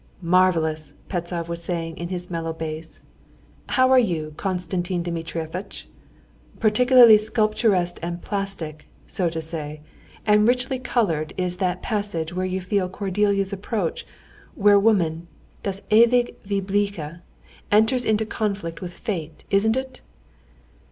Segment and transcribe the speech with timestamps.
[0.23, 3.01] "Marvelous!" Pestsov was saying in his mellow bass.
[3.69, 5.87] "How are you, Konstantin Dmitrievitch?
[6.59, 9.81] Particularly sculpturesque and plastic, so to say,
[10.25, 14.07] and richly colored is that passage where you feel Cordelia's approach,
[14.55, 15.27] where woman,
[15.61, 17.21] das ewig Weibliche,
[17.71, 19.43] enters into conflict with fate.
[19.51, 20.01] Isn't it?"